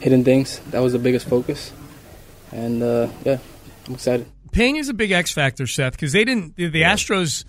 hidden 0.00 0.24
things. 0.24 0.60
That 0.70 0.80
was 0.80 0.92
the 0.92 0.98
biggest 0.98 1.28
focus, 1.28 1.72
and 2.52 2.82
uh, 2.82 3.08
yeah, 3.24 3.38
I'm 3.86 3.94
excited. 3.94 4.26
Pena's 4.54 4.88
a 4.88 4.94
big 4.94 5.10
X 5.10 5.32
factor, 5.32 5.66
Seth, 5.66 5.92
because 5.92 6.12
they 6.12 6.24
didn't. 6.24 6.54
The, 6.54 6.68
the 6.68 6.82
Astros, 6.82 7.44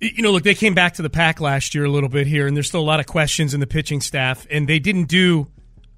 you 0.00 0.22
know, 0.22 0.32
look, 0.32 0.42
they 0.42 0.54
came 0.54 0.74
back 0.74 0.94
to 0.94 1.02
the 1.02 1.10
pack 1.10 1.38
last 1.38 1.74
year 1.74 1.84
a 1.84 1.90
little 1.90 2.08
bit 2.08 2.26
here, 2.26 2.46
and 2.46 2.56
there's 2.56 2.66
still 2.66 2.80
a 2.80 2.82
lot 2.82 2.98
of 2.98 3.06
questions 3.06 3.52
in 3.52 3.60
the 3.60 3.66
pitching 3.66 4.00
staff, 4.00 4.46
and 4.50 4.66
they 4.66 4.78
didn't 4.78 5.04
do 5.04 5.48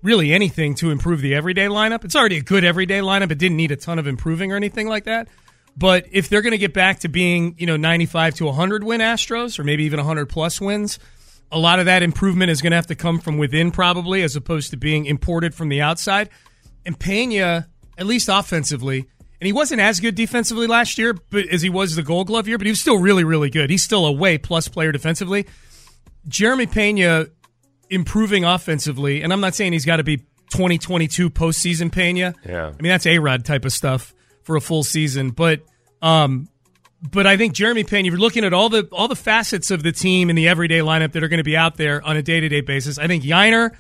really 0.03 0.33
anything 0.33 0.75
to 0.77 0.91
improve 0.91 1.21
the 1.21 1.35
everyday 1.35 1.67
lineup. 1.67 2.05
It's 2.05 2.17
already 2.17 2.39
a 2.39 2.43
good 2.43 2.65
everyday 2.65 2.99
lineup. 3.01 3.31
It 3.31 3.39
didn't 3.39 3.57
need 3.57 3.71
a 3.71 3.77
ton 3.77 4.01
of 4.01 4.09
improving 4.09 4.53
or 4.53 4.57
anything 4.57 4.89
like 4.89 5.05
that. 5.05 5.29
But 5.77 6.07
if 6.11 6.29
they're 6.29 6.43
going 6.43 6.53
to 6.53 6.59
get 6.59 6.75
back 6.75 7.01
to 7.01 7.09
being, 7.09 7.55
you 7.59 7.67
know, 7.67 7.77
95 7.77 8.35
to 8.37 8.47
100 8.47 8.83
win 8.83 9.01
Astros, 9.01 9.59
or 9.59 9.65
maybe 9.65 9.85
even 9.85 9.99
100 9.99 10.27
plus 10.27 10.61
wins, 10.61 10.99
a 11.53 11.59
lot 11.59 11.79
of 11.79 11.87
that 11.87 12.03
improvement 12.03 12.51
is 12.51 12.63
going 12.63 12.73
to 12.73 12.77
have 12.77 12.89
to 12.89 12.97
come 12.97 13.21
from 13.21 13.39
within, 13.39 13.71
probably, 13.71 14.23
as 14.23 14.35
opposed 14.35 14.71
to 14.71 14.77
being 14.77 15.07
imported 15.07 15.55
from 15.55 15.69
the 15.69 15.83
outside. 15.83 16.31
And 16.85 16.99
Pena, 16.99 17.69
at 17.97 18.07
least 18.07 18.29
offensively, 18.29 19.07
and 19.41 19.47
he 19.47 19.53
wasn't 19.53 19.81
as 19.81 20.01
good 20.01 20.15
defensively 20.15 20.67
last 20.67 20.99
year, 20.99 21.15
but 21.15 21.47
as 21.49 21.63
he 21.63 21.69
was 21.69 21.95
the 21.95 22.03
Gold 22.03 22.29
Glove 22.29 22.49
year, 22.49 22.59
but 22.59 22.67
he 22.67 22.71
was 22.71 22.81
still 22.81 22.99
really, 22.99 23.25
really 23.25 23.51
good. 23.51 23.71
He's 23.71 23.83
still 23.83 24.07
a 24.07 24.13
way 24.13 24.39
plus 24.39 24.69
player 24.69 24.93
defensively. 24.93 25.47
Jeremy 26.29 26.67
Pena 26.67 27.27
improving 27.91 28.45
offensively, 28.45 29.23
and 29.23 29.33
I'm 29.33 29.41
not 29.41 29.55
saying 29.55 29.73
he's 29.73 29.85
got 29.85 29.97
to 29.97 30.05
be 30.05 30.19
2022 30.51 31.31
postseason 31.31 31.93
Pena. 31.93 32.35
Yeah. 32.47 32.67
I 32.67 32.83
mean 32.83 32.91
that's 32.91 33.07
a 33.07 33.19
Rod 33.19 33.45
type 33.45 33.65
of 33.65 33.73
stuff 33.73 34.15
for 34.43 34.57
a 34.57 34.61
full 34.61 34.83
season, 34.83 35.31
but 35.31 35.61
um, 36.03 36.49
but 37.11 37.27
I 37.27 37.37
think 37.37 37.53
Jeremy 37.53 37.85
Pena, 37.85 38.07
if 38.07 38.13
you're 38.13 38.21
looking 38.21 38.45
at 38.45 38.53
all 38.53 38.69
the 38.69 38.89
all 38.93 39.09
the 39.09 39.17
facets 39.17 39.71
of 39.71 39.83
the 39.83 39.93
team 39.93 40.31
in 40.31 40.37
the 40.37 40.49
everyday 40.49 40.81
lineup 40.81 41.13
that 41.13 41.23
are 41.23 41.29
going 41.29 41.39
to 41.39 41.45
be 41.45 41.57
out 41.57 41.77
there 41.77 42.03
on 42.03 42.17
a 42.17 42.23
day 42.23 42.41
to 42.41 42.49
day 42.49 42.61
basis, 42.61 42.99
I 42.99 43.07
think 43.07 43.25
Yainer 43.25 43.77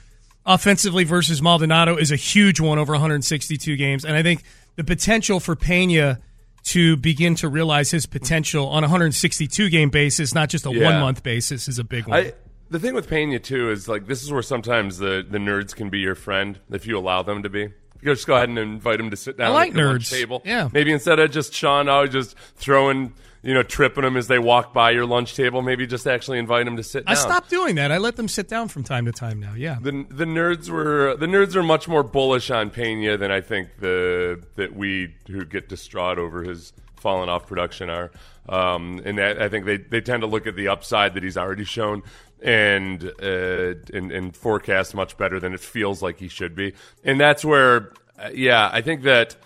offensively 0.46 1.04
versus 1.04 1.42
Maldonado 1.42 1.96
is 1.96 2.10
a 2.12 2.16
huge 2.16 2.60
one 2.60 2.78
over 2.78 2.92
162 2.92 3.76
games, 3.76 4.04
and 4.04 4.16
I 4.16 4.22
think 4.22 4.42
the 4.76 4.84
potential 4.84 5.40
for 5.40 5.56
Pena 5.56 6.20
to 6.64 6.96
begin 6.96 7.34
to 7.36 7.48
realize 7.48 7.90
his 7.90 8.06
potential 8.06 8.66
on 8.68 8.82
a 8.82 8.86
162 8.86 9.68
game 9.70 9.88
basis, 9.90 10.34
not 10.34 10.48
just 10.48 10.66
a 10.66 10.72
Yeah. 10.72 10.84
one 10.92 11.00
month 11.00 11.22
basis, 11.22 11.68
is 11.68 11.78
a 11.78 11.84
big 11.84 12.06
one. 12.08 12.18
I, 12.18 12.32
the 12.70 12.80
thing 12.80 12.94
with 12.94 13.08
Pena 13.08 13.38
too 13.38 13.70
is 13.70 13.86
like 13.88 14.06
this 14.06 14.22
is 14.22 14.32
where 14.32 14.42
sometimes 14.42 14.98
the, 14.98 15.24
the 15.28 15.38
nerds 15.38 15.74
can 15.74 15.90
be 15.90 16.00
your 16.00 16.14
friend 16.16 16.58
if 16.70 16.86
you 16.86 16.98
allow 16.98 17.22
them 17.22 17.42
to 17.44 17.48
be. 17.48 17.68
You 18.02 18.12
just 18.12 18.26
go 18.26 18.34
ahead 18.36 18.48
and 18.48 18.58
invite 18.58 18.98
them 18.98 19.10
to 19.10 19.16
sit 19.16 19.38
down 19.38 19.46
I 19.52 19.54
like 19.54 19.68
at 19.70 19.74
the 19.74 19.80
nerds. 19.80 20.10
table. 20.10 20.42
Yeah. 20.44 20.68
Maybe 20.72 20.92
instead 20.92 21.18
of 21.18 21.30
just 21.30 21.54
Sean 21.54 21.88
always 21.88 22.10
just 22.10 22.36
throwing, 22.56 23.14
you 23.46 23.54
know, 23.54 23.62
tripping 23.62 24.02
them 24.02 24.16
as 24.16 24.26
they 24.26 24.40
walk 24.40 24.74
by 24.74 24.90
your 24.90 25.06
lunch 25.06 25.36
table, 25.36 25.62
maybe 25.62 25.86
just 25.86 26.04
actually 26.04 26.40
invite 26.40 26.64
them 26.64 26.76
to 26.76 26.82
sit 26.82 27.06
down. 27.06 27.16
I 27.16 27.16
stopped 27.16 27.48
doing 27.48 27.76
that. 27.76 27.92
I 27.92 27.98
let 27.98 28.16
them 28.16 28.26
sit 28.26 28.48
down 28.48 28.66
from 28.66 28.82
time 28.82 29.04
to 29.04 29.12
time 29.12 29.38
now. 29.38 29.54
Yeah. 29.54 29.78
The 29.80 30.04
the 30.10 30.24
nerds 30.24 30.68
were 30.68 31.14
the 31.16 31.26
nerds 31.26 31.54
are 31.54 31.62
much 31.62 31.86
more 31.86 32.02
bullish 32.02 32.50
on 32.50 32.70
Pena 32.70 33.16
than 33.16 33.30
I 33.30 33.40
think 33.40 33.78
the 33.78 34.42
that 34.56 34.74
we 34.74 35.14
who 35.28 35.44
get 35.44 35.68
distraught 35.68 36.18
over 36.18 36.42
his 36.42 36.72
falling 36.96 37.28
off 37.28 37.46
production 37.46 37.88
are. 37.88 38.10
Um, 38.48 39.00
and 39.04 39.18
that, 39.18 39.40
I 39.40 39.48
think 39.48 39.64
they, 39.64 39.76
they 39.76 40.00
tend 40.00 40.22
to 40.22 40.26
look 40.26 40.48
at 40.48 40.56
the 40.56 40.66
upside 40.66 41.14
that 41.14 41.22
he's 41.22 41.36
already 41.36 41.64
shown 41.64 42.02
and, 42.42 43.04
uh, 43.22 43.74
and 43.94 44.10
and 44.10 44.36
forecast 44.36 44.92
much 44.92 45.16
better 45.16 45.38
than 45.38 45.54
it 45.54 45.60
feels 45.60 46.02
like 46.02 46.18
he 46.18 46.26
should 46.26 46.56
be. 46.56 46.74
And 47.04 47.20
that's 47.20 47.44
where, 47.44 47.92
uh, 48.18 48.30
yeah, 48.34 48.68
I 48.72 48.80
think 48.80 49.02
that. 49.02 49.36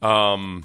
Um, 0.00 0.64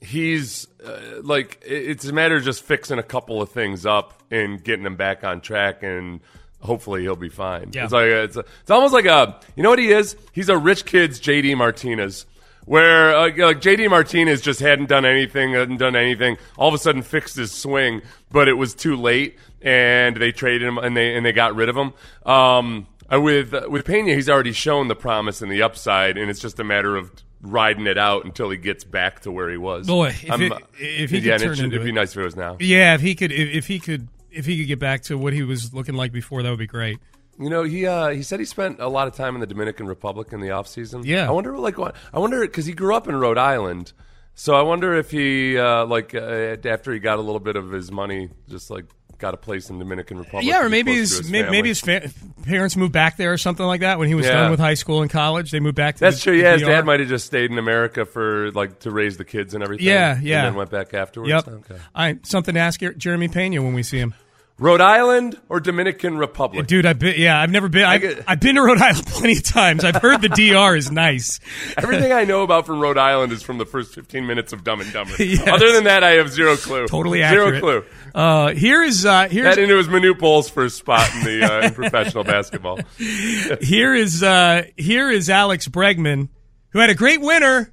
he's 0.00 0.66
uh, 0.84 1.20
like 1.22 1.62
it's 1.64 2.04
a 2.04 2.12
matter 2.12 2.36
of 2.36 2.44
just 2.44 2.62
fixing 2.62 2.98
a 2.98 3.02
couple 3.02 3.40
of 3.42 3.50
things 3.50 3.86
up 3.86 4.22
and 4.30 4.62
getting 4.62 4.84
him 4.84 4.96
back 4.96 5.24
on 5.24 5.40
track 5.40 5.82
and 5.82 6.20
hopefully 6.60 7.02
he'll 7.02 7.16
be 7.16 7.28
fine. 7.28 7.70
Yeah. 7.72 7.84
it's 7.84 7.92
like 7.92 8.06
a, 8.06 8.22
it's, 8.24 8.36
a, 8.36 8.44
it's 8.60 8.70
almost 8.70 8.94
like 8.94 9.06
a 9.06 9.40
you 9.56 9.62
know 9.62 9.70
what 9.70 9.78
he 9.78 9.92
is? 9.92 10.16
He's 10.32 10.48
a 10.48 10.56
rich 10.56 10.84
kid's 10.84 11.20
jd 11.20 11.56
martinez 11.56 12.26
where 12.64 13.14
uh, 13.14 13.22
like 13.36 13.60
jd 13.60 13.88
martinez 13.88 14.40
just 14.40 14.60
hadn't 14.60 14.88
done 14.88 15.04
anything 15.04 15.52
hadn't 15.52 15.76
done 15.76 15.94
anything 15.94 16.36
all 16.58 16.66
of 16.68 16.74
a 16.74 16.78
sudden 16.78 17.00
fixed 17.00 17.36
his 17.36 17.52
swing 17.52 18.02
but 18.32 18.48
it 18.48 18.54
was 18.54 18.74
too 18.74 18.96
late 18.96 19.38
and 19.62 20.16
they 20.16 20.32
traded 20.32 20.66
him 20.66 20.76
and 20.76 20.96
they 20.96 21.16
and 21.16 21.24
they 21.24 21.32
got 21.32 21.54
rid 21.54 21.68
of 21.68 21.76
him. 21.76 21.92
Um 22.24 22.86
uh, 23.12 23.20
with 23.20 23.54
with 23.68 23.84
Pena, 23.84 24.14
he's 24.14 24.28
already 24.28 24.52
shown 24.52 24.88
the 24.88 24.96
promise 24.96 25.42
and 25.42 25.50
the 25.50 25.62
upside, 25.62 26.18
and 26.18 26.30
it's 26.30 26.40
just 26.40 26.58
a 26.58 26.64
matter 26.64 26.96
of 26.96 27.12
riding 27.42 27.86
it 27.86 27.98
out 27.98 28.24
until 28.24 28.50
he 28.50 28.56
gets 28.56 28.84
back 28.84 29.20
to 29.20 29.30
where 29.30 29.50
he 29.50 29.56
was. 29.56 29.86
Boy, 29.86 30.08
if 30.08 30.40
it- 30.40 30.52
if 30.78 31.10
he 31.10 31.18
could 31.18 31.24
yeah, 31.24 31.34
and 31.34 31.42
turn 31.42 31.52
it 31.52 31.56
should, 31.56 31.64
into 31.66 31.76
it'd 31.76 31.86
be 31.86 31.92
nice 31.92 32.12
if 32.12 32.18
it 32.18 32.24
was 32.24 32.36
now. 32.36 32.56
Yeah, 32.60 32.94
if 32.94 33.00
he 33.00 33.14
could, 33.14 33.32
if, 33.32 33.48
if 33.54 33.66
he 33.66 33.78
could, 33.78 34.08
if 34.30 34.46
he 34.46 34.58
could 34.58 34.66
get 34.68 34.78
back 34.78 35.02
to 35.04 35.16
what 35.18 35.32
he 35.32 35.42
was 35.42 35.72
looking 35.74 35.94
like 35.94 36.12
before, 36.12 36.42
that 36.42 36.50
would 36.50 36.58
be 36.58 36.66
great. 36.66 36.98
You 37.38 37.50
know, 37.50 37.64
he 37.64 37.86
uh, 37.86 38.08
he 38.08 38.22
said 38.22 38.40
he 38.40 38.46
spent 38.46 38.80
a 38.80 38.88
lot 38.88 39.08
of 39.08 39.14
time 39.14 39.34
in 39.34 39.40
the 39.40 39.46
Dominican 39.46 39.86
Republic 39.86 40.32
in 40.32 40.40
the 40.40 40.50
off 40.52 40.66
season. 40.68 41.02
Yeah. 41.04 41.28
I 41.28 41.32
wonder, 41.32 41.56
like, 41.58 41.76
what 41.76 41.94
I 42.12 42.18
wonder 42.18 42.40
because 42.40 42.64
he 42.64 42.72
grew 42.72 42.94
up 42.94 43.08
in 43.08 43.14
Rhode 43.16 43.36
Island, 43.36 43.92
so 44.34 44.54
I 44.54 44.62
wonder 44.62 44.94
if 44.94 45.10
he 45.10 45.58
uh, 45.58 45.84
like 45.84 46.14
uh, 46.14 46.56
after 46.64 46.92
he 46.94 46.98
got 46.98 47.18
a 47.18 47.22
little 47.22 47.40
bit 47.40 47.56
of 47.56 47.70
his 47.70 47.92
money, 47.92 48.30
just 48.48 48.70
like 48.70 48.86
got 49.18 49.34
a 49.34 49.36
place 49.36 49.70
in 49.70 49.78
Dominican 49.78 50.18
Republic. 50.18 50.44
yeah, 50.46 50.62
or 50.64 50.68
maybe 50.68 50.92
to 50.92 50.98
his, 50.98 51.30
maybe, 51.30 51.50
maybe 51.50 51.68
his 51.68 51.80
fa- 51.80 52.10
parents 52.44 52.76
moved 52.76 52.92
back 52.92 53.16
there 53.16 53.32
or 53.32 53.38
something 53.38 53.64
like 53.66 53.80
that 53.80 53.98
when 53.98 54.08
he 54.08 54.14
was 54.14 54.26
Yeah. 54.26 54.32
done 54.34 54.50
with 54.50 54.60
high 54.60 54.74
school 54.74 55.02
and 55.02 55.10
college. 55.10 55.50
They 55.50 55.60
moved 55.60 55.76
back 55.76 55.94
to 55.96 56.00
That's 56.00 56.16
the, 56.18 56.22
true. 56.30 56.34
Yeah, 56.40 56.52
his 56.54 56.62
dad 56.62 56.84
might 56.84 57.00
have 57.00 57.08
just 57.08 57.26
stayed 57.26 57.50
in 57.50 57.58
America 57.58 58.04
for 58.04 58.50
like 58.52 58.80
to 58.80 58.90
raise 58.90 59.16
the 59.16 59.24
kids 59.24 59.54
and 59.54 59.62
everything. 59.62 59.86
Yeah, 59.86 60.18
yeah. 60.22 60.38
and 60.38 60.46
then 60.48 60.54
went 60.54 60.70
back 60.70 60.92
afterwards. 60.94 61.30
Yep. 61.30 61.48
Okay. 61.48 61.76
Right, 61.96 62.26
something 62.26 62.54
to 62.54 62.60
ask 62.60 62.80
Jeremy 62.98 63.28
Pena 63.28 63.62
when 63.62 63.74
we 63.74 63.82
see 63.82 63.98
him. 63.98 64.14
Rhode 64.58 64.80
Island 64.80 65.38
or 65.50 65.60
Dominican 65.60 66.16
Republic? 66.16 66.66
Dude, 66.66 66.86
I've 66.86 66.98
been. 66.98 67.20
Yeah, 67.20 67.38
I've 67.38 67.50
never 67.50 67.68
been. 67.68 67.84
I've, 67.84 68.00
get- 68.00 68.24
I've 68.26 68.40
been 68.40 68.54
to 68.54 68.62
Rhode 68.62 68.80
Island 68.80 69.04
plenty 69.06 69.36
of 69.36 69.42
times. 69.42 69.84
I've 69.84 69.96
heard 69.96 70.22
the 70.22 70.30
DR 70.30 70.74
is 70.78 70.90
nice. 70.90 71.40
Everything 71.76 72.10
I 72.10 72.24
know 72.24 72.42
about 72.42 72.64
from 72.64 72.80
Rhode 72.80 72.96
Island 72.96 73.32
is 73.32 73.42
from 73.42 73.58
the 73.58 73.66
first 73.66 73.94
15 73.94 74.26
minutes 74.26 74.54
of 74.54 74.64
Dumb 74.64 74.80
and 74.80 74.90
Dumber. 74.94 75.12
Yes. 75.22 75.46
Other 75.46 75.72
than 75.72 75.84
that, 75.84 76.02
I 76.02 76.12
have 76.12 76.30
zero 76.30 76.56
clue. 76.56 76.86
Totally 76.88 77.18
Zero 77.18 77.48
accurate. 77.48 77.60
clue. 77.62 77.84
Uh, 78.16 78.54
here 78.54 78.82
is 78.82 79.04
uh, 79.04 79.28
here's 79.28 79.56
That 79.56 79.62
and 79.62 79.70
it 79.70 79.74
was 79.74 79.88
Manute 79.88 80.18
Bol's 80.18 80.48
first 80.48 80.78
spot 80.78 81.06
in 81.16 81.24
the 81.24 81.44
uh, 81.44 81.66
in 81.66 81.74
professional 81.74 82.24
basketball. 82.24 82.78
here 83.60 83.94
is 83.94 84.22
uh, 84.22 84.62
here 84.78 85.10
is 85.10 85.28
Alex 85.28 85.68
Bregman, 85.68 86.30
who 86.70 86.78
had 86.78 86.88
a 86.88 86.94
great 86.94 87.20
winter 87.20 87.70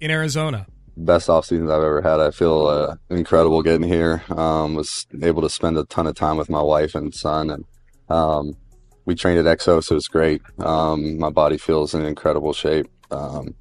in 0.00 0.10
Arizona. 0.10 0.66
best 0.96 1.28
off 1.28 1.44
seasons 1.44 1.70
I've 1.70 1.82
ever 1.82 2.00
had. 2.00 2.20
I 2.20 2.30
feel 2.30 2.68
uh, 2.68 2.96
incredible 3.10 3.62
getting 3.62 3.86
here. 3.86 4.22
Um, 4.30 4.76
was 4.76 5.06
able 5.20 5.42
to 5.42 5.50
spend 5.50 5.76
a 5.76 5.84
ton 5.84 6.06
of 6.06 6.14
time 6.14 6.38
with 6.38 6.48
my 6.48 6.62
wife 6.62 6.94
and 6.94 7.14
son, 7.14 7.50
and 7.50 7.66
um, 8.08 8.56
we 9.04 9.14
trained 9.14 9.46
at 9.46 9.58
Exo, 9.58 9.84
so 9.84 9.94
it's 9.94 10.08
great. 10.08 10.40
Um, 10.58 11.18
my 11.18 11.28
body 11.28 11.58
feels 11.58 11.94
in 11.94 12.02
incredible 12.02 12.54
shape. 12.54 12.86
Um, 13.10 13.56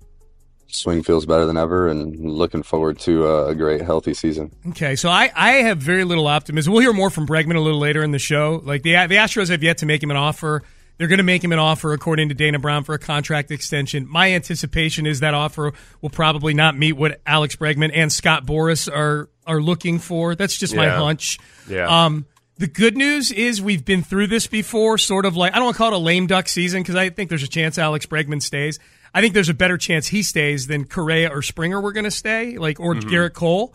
swing 0.72 1.04
feels 1.04 1.26
better 1.26 1.46
than 1.46 1.58
ever, 1.58 1.88
and 1.88 2.20
looking 2.20 2.64
forward 2.64 3.00
to 3.00 3.28
a, 3.28 3.48
a 3.48 3.56
great, 3.56 3.82
healthy 3.82 4.14
season. 4.14 4.52
Okay, 4.70 4.96
so 4.96 5.10
I, 5.10 5.32
I 5.36 5.52
have 5.64 5.78
very 5.78 6.04
little 6.04 6.28
optimism. 6.28 6.74
We'll 6.74 6.82
hear 6.82 6.94
more 6.94 7.10
from 7.10 7.28
Bregman 7.28 7.56
a 7.56 7.60
little 7.60 7.80
later 7.80 8.04
in 8.04 8.12
the 8.12 8.20
show. 8.20 8.62
Like 8.64 8.84
the 8.84 8.92
the 9.08 9.16
Astros 9.16 9.50
have 9.50 9.64
yet 9.64 9.80
to 9.80 9.86
make 9.86 10.02
him 10.02 10.12
an 10.12 10.18
offer. 10.18 10.64
They're 10.98 11.08
going 11.08 11.18
to 11.18 11.24
make 11.24 11.44
him 11.44 11.52
an 11.52 11.58
offer, 11.58 11.94
according 11.94 12.30
to 12.30 12.36
Dana 12.36 12.60
Brown, 12.60 12.84
for 12.84 12.94
a 12.94 13.00
contract 13.00 13.50
extension. 13.50 14.08
My 14.08 14.34
anticipation 14.34 15.08
is 15.08 15.22
that 15.22 15.34
offer 15.34 15.74
will 16.00 16.12
probably 16.12 16.54
not 16.54 16.78
meet 16.78 16.94
what 16.94 17.22
Alex 17.26 17.56
Bregman 17.56 17.90
and 17.92 18.12
Scott 18.12 18.46
Boras 18.46 18.88
are 18.88 19.28
are 19.48 19.60
looking 19.60 19.98
for. 19.98 20.36
That's 20.36 20.56
just 20.56 20.76
my 20.76 20.90
hunch. 20.90 21.40
Yeah. 21.68 22.06
Um, 22.06 22.28
the 22.58 22.68
good 22.68 22.96
news 22.96 23.32
is 23.32 23.60
we've 23.60 23.84
been 23.84 24.04
through 24.04 24.28
this 24.28 24.46
before, 24.46 25.00
sort 25.00 25.26
of 25.26 25.36
like 25.36 25.54
I 25.54 25.56
don't 25.56 25.66
want 25.66 25.76
to 25.76 25.78
call 25.80 25.94
it 25.94 25.96
a 25.96 25.98
lame 25.98 26.28
duck 26.28 26.48
season 26.48 26.84
because 26.84 26.96
I 26.96 27.10
think 27.10 27.30
there's 27.30 27.42
a 27.42 27.48
chance 27.48 27.80
Alex 27.80 28.06
Bregman 28.06 28.42
stays. 28.42 28.78
I 29.14 29.22
think 29.22 29.34
there's 29.34 29.50
a 29.50 29.54
better 29.54 29.78
chance 29.78 30.08
he 30.08 30.24
stays 30.24 30.68
than 30.68 30.86
Correa 30.86 31.30
or 31.30 31.42
Springer 31.42 31.82
were 31.82 31.92
going 31.92 32.06
to 32.06 32.12
stay, 32.12 32.58
like 32.58 32.80
or 32.80 32.96
Mhm. 32.96 33.02
Gerrit 33.04 33.34
Cole. 33.34 33.74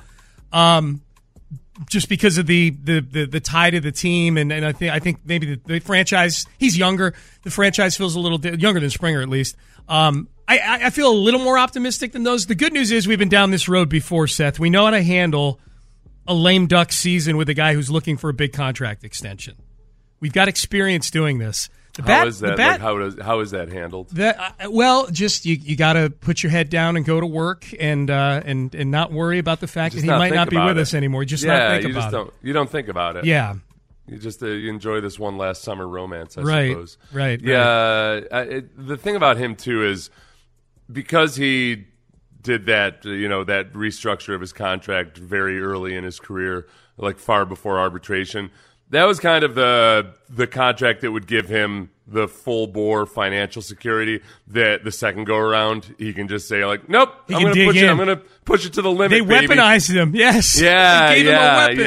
Um, 0.52 1.02
just 1.90 2.08
because 2.08 2.38
of 2.38 2.46
the 2.46 2.70
the 2.70 3.00
the, 3.00 3.26
the 3.26 3.40
tie 3.40 3.68
to 3.70 3.80
the 3.80 3.92
team, 3.92 4.38
and, 4.38 4.50
and 4.50 4.64
I 4.64 4.72
think 4.72 4.92
I 4.94 4.98
think 4.98 5.18
maybe 5.26 5.54
the, 5.56 5.60
the 5.66 5.78
franchise. 5.80 6.46
He's 6.58 6.76
younger. 6.78 7.12
The 7.42 7.50
franchise 7.50 7.96
feels 7.96 8.14
a 8.14 8.20
little 8.20 8.38
di- 8.38 8.54
younger 8.56 8.80
than 8.80 8.88
Springer, 8.90 9.20
at 9.20 9.28
least. 9.28 9.56
Um, 9.88 10.28
I 10.48 10.80
I 10.86 10.90
feel 10.90 11.10
a 11.12 11.14
little 11.14 11.40
more 11.40 11.58
optimistic 11.58 12.12
than 12.12 12.22
those. 12.22 12.46
The 12.46 12.54
good 12.54 12.72
news 12.72 12.90
is 12.92 13.06
we've 13.06 13.18
been 13.18 13.28
down 13.28 13.50
this 13.50 13.68
road 13.68 13.90
before, 13.90 14.26
Seth. 14.26 14.58
We 14.58 14.70
know 14.70 14.84
how 14.86 14.92
to 14.92 15.02
handle 15.02 15.60
a 16.26 16.32
lame 16.34 16.66
duck 16.66 16.92
season 16.92 17.36
with 17.36 17.48
a 17.50 17.54
guy 17.54 17.74
who's 17.74 17.90
looking 17.90 18.16
for 18.16 18.30
a 18.30 18.34
big 18.34 18.52
contract 18.54 19.04
extension. 19.04 19.56
We've 20.18 20.32
got 20.32 20.48
experience 20.48 21.10
doing 21.10 21.38
this. 21.38 21.68
Bat, 22.02 22.26
is 22.28 22.40
the 22.40 22.48
that? 22.48 22.56
bat- 22.56 22.70
like, 22.72 22.80
how 22.80 22.98
does 22.98 23.18
how 23.20 23.40
is 23.40 23.50
that 23.52 23.68
handled? 23.68 24.10
that 24.10 24.54
uh, 24.60 24.70
well, 24.70 25.06
just 25.10 25.46
you, 25.46 25.56
you 25.56 25.76
got 25.76 25.94
to 25.94 26.10
put 26.10 26.42
your 26.42 26.50
head 26.50 26.68
down 26.68 26.96
and 26.96 27.04
go 27.06 27.20
to 27.20 27.26
work 27.26 27.66
and 27.80 28.10
uh, 28.10 28.42
and 28.44 28.74
and 28.74 28.90
not 28.90 29.12
worry 29.12 29.38
about 29.38 29.60
the 29.60 29.66
fact 29.66 29.94
Just 29.94 30.06
that 30.06 30.12
he 30.12 30.18
might 30.18 30.34
not 30.34 30.50
be 30.50 30.56
with 30.58 30.76
it. 30.78 30.80
us 30.80 30.94
anymore. 30.94 31.24
Just 31.24 31.44
yeah, 31.44 31.58
not 31.58 31.70
think 31.70 31.84
you 31.84 31.90
about 31.90 32.00
just 32.00 32.08
it. 32.08 32.16
don't. 32.16 32.34
You 32.42 32.52
don't 32.52 32.70
think 32.70 32.88
about 32.88 33.16
it. 33.16 33.24
Yeah. 33.24 33.54
You 34.08 34.18
just 34.18 34.42
uh, 34.42 34.46
you 34.46 34.70
enjoy 34.70 35.00
this 35.00 35.18
one 35.18 35.36
last 35.36 35.62
summer 35.62 35.86
romance, 35.88 36.38
I 36.38 36.42
Right, 36.42 36.70
suppose. 36.70 36.98
right, 37.12 37.40
Yeah. 37.40 38.20
I, 38.30 38.40
it, 38.42 38.86
the 38.86 38.96
thing 38.96 39.16
about 39.16 39.36
him 39.36 39.56
too 39.56 39.84
is 39.84 40.10
because 40.90 41.34
he 41.36 41.86
did 42.40 42.66
that, 42.66 43.04
you 43.04 43.28
know, 43.28 43.42
that 43.44 43.72
restructure 43.72 44.34
of 44.34 44.40
his 44.40 44.52
contract 44.52 45.18
very 45.18 45.60
early 45.60 45.96
in 45.96 46.04
his 46.04 46.20
career, 46.20 46.68
like 46.96 47.18
far 47.18 47.44
before 47.44 47.80
arbitration. 47.80 48.50
That 48.90 49.04
was 49.04 49.18
kind 49.20 49.42
of 49.44 49.54
the 49.54 50.14
the 50.28 50.46
contract 50.46 51.00
that 51.00 51.10
would 51.12 51.26
give 51.26 51.48
him 51.48 51.90
the 52.08 52.28
full 52.28 52.68
bore 52.68 53.04
financial 53.04 53.60
security 53.60 54.22
that 54.46 54.84
the 54.84 54.92
second 54.92 55.24
go 55.24 55.36
around 55.36 55.92
he 55.98 56.12
can 56.12 56.28
just 56.28 56.46
say 56.46 56.64
like, 56.64 56.88
nope, 56.88 57.12
He 57.26 57.34
I'm 57.34 57.42
gonna 57.42 57.54
push 57.66 57.76
it, 57.76 57.88
I'm 57.90 57.96
gonna 57.96 58.22
push 58.44 58.64
it 58.64 58.74
to 58.74 58.82
the 58.82 58.90
limit. 58.92 59.10
They 59.10 59.20
baby. 59.22 59.54
weaponized 59.54 59.92
him. 59.92 60.14
Yes. 60.14 60.60
Yeah, 60.60 61.08
They 61.10 61.16
gave 61.24 61.26
him 61.26 61.32
a 61.32 61.36
yeah, 61.36 61.66
weapon. 61.66 61.78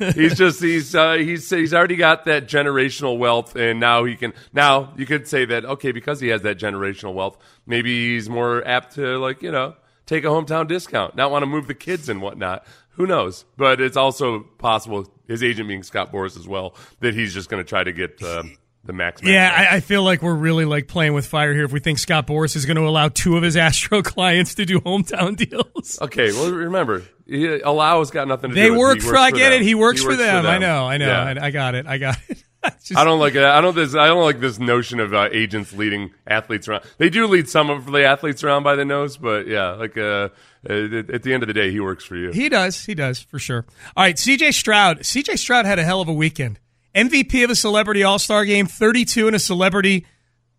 yeah. 0.00 0.12
He's 0.14 0.36
just 0.36 0.60
he's 0.60 0.94
uh, 0.96 1.12
he's 1.14 1.48
he's 1.48 1.72
already 1.72 1.94
got 1.94 2.24
that 2.24 2.48
generational 2.48 3.18
wealth, 3.18 3.54
and 3.54 3.78
now 3.78 4.02
he 4.04 4.16
can. 4.16 4.32
Now 4.52 4.92
you 4.96 5.06
could 5.06 5.28
say 5.28 5.44
that 5.44 5.64
okay, 5.64 5.92
because 5.92 6.18
he 6.18 6.28
has 6.28 6.42
that 6.42 6.58
generational 6.58 7.14
wealth, 7.14 7.38
maybe 7.66 8.14
he's 8.14 8.28
more 8.28 8.66
apt 8.66 8.96
to 8.96 9.18
like 9.18 9.42
you 9.42 9.52
know 9.52 9.76
take 10.06 10.24
a 10.24 10.28
hometown 10.28 10.66
discount, 10.66 11.14
not 11.14 11.30
want 11.30 11.42
to 11.42 11.46
move 11.46 11.68
the 11.68 11.74
kids 11.74 12.08
and 12.08 12.20
whatnot. 12.20 12.66
Who 12.96 13.06
knows? 13.06 13.44
But 13.56 13.80
it's 13.80 13.96
also 13.96 14.40
possible 14.40 15.08
his 15.32 15.42
agent 15.42 15.68
being 15.68 15.82
Scott 15.82 16.12
Boras 16.12 16.38
as 16.38 16.46
well 16.46 16.74
that 17.00 17.14
he's 17.14 17.34
just 17.34 17.48
going 17.48 17.62
to 17.62 17.68
try 17.68 17.82
to 17.82 17.92
get 17.92 18.22
uh, 18.22 18.42
the 18.84 18.92
max. 18.92 19.22
max 19.22 19.32
Yeah. 19.32 19.52
I, 19.54 19.76
I 19.76 19.80
feel 19.80 20.02
like 20.02 20.22
we're 20.22 20.34
really 20.34 20.64
like 20.64 20.88
playing 20.88 21.14
with 21.14 21.26
fire 21.26 21.52
here 21.54 21.64
if 21.64 21.72
we 21.72 21.80
think 21.80 21.98
Scott 21.98 22.26
Boras 22.26 22.56
is 22.56 22.66
going 22.66 22.76
to 22.76 22.86
allow 22.86 23.08
two 23.08 23.36
of 23.36 23.42
his 23.42 23.56
Astro 23.56 24.02
clients 24.02 24.54
to 24.56 24.64
do 24.64 24.80
hometown 24.80 25.36
deals. 25.36 25.98
Okay, 26.00 26.32
well 26.32 26.50
remember, 26.52 27.02
he, 27.26 27.46
Alau's 27.46 28.10
got 28.10 28.28
nothing 28.28 28.50
to 28.50 28.54
They 28.54 28.66
do 28.66 28.72
with 28.72 28.78
it. 28.78 28.80
work 28.80 28.94
He 28.96 29.08
for. 29.08 29.16
I 29.16 29.30
get 29.30 29.52
it. 29.52 29.62
He 29.62 29.74
works, 29.74 30.02
for, 30.02 30.14
them. 30.16 30.46
I 30.46 30.52
them. 30.52 30.60
know. 30.60 30.86
I 30.86 30.96
know. 30.98 31.06
Yeah. 31.06 31.34
I, 31.40 31.46
I 31.46 31.50
got 31.50 31.74
it. 31.74 31.86
I 31.86 31.98
got 31.98 32.18
it. 32.28 32.44
I 32.96 33.04
don't 33.04 33.18
like 33.18 33.34
it. 33.34 33.42
I 33.42 33.60
don't 33.60 33.74
this 33.74 33.94
I 33.94 34.06
don't 34.06 34.22
like 34.22 34.38
this 34.38 34.58
notion 34.58 35.00
of 35.00 35.12
uh, 35.12 35.28
agents 35.32 35.72
leading 35.72 36.12
athletes 36.26 36.68
around. 36.68 36.84
They 36.98 37.10
do 37.10 37.26
lead 37.26 37.48
some 37.48 37.70
of 37.70 37.86
the 37.86 38.04
athletes 38.04 38.44
around 38.44 38.62
by 38.62 38.76
the 38.76 38.84
nose, 38.84 39.16
but 39.16 39.48
yeah, 39.48 39.72
like 39.72 39.98
uh, 39.98 40.28
Uh, 40.68 40.98
at 41.12 41.22
the 41.24 41.34
end 41.34 41.42
of 41.42 41.46
the 41.48 41.52
day, 41.52 41.70
he 41.72 41.80
works 41.80 42.04
for 42.04 42.16
you. 42.16 42.30
He 42.30 42.48
does. 42.48 42.84
He 42.84 42.94
does 42.94 43.20
for 43.20 43.38
sure. 43.38 43.64
All 43.96 44.04
right, 44.04 44.18
C.J. 44.18 44.52
Stroud. 44.52 45.04
C.J. 45.04 45.36
Stroud 45.36 45.66
had 45.66 45.78
a 45.78 45.84
hell 45.84 46.00
of 46.00 46.08
a 46.08 46.12
weekend. 46.12 46.60
MVP 46.94 47.42
of 47.42 47.50
a 47.50 47.56
celebrity 47.56 48.02
All 48.04 48.18
Star 48.18 48.44
game, 48.44 48.66
thirty-two 48.66 49.26
in 49.28 49.34
a 49.34 49.38
celebrity 49.38 50.06